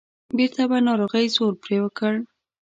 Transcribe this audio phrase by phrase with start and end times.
[0.35, 2.13] بیرته به ناروغۍ زور پرې وکړ.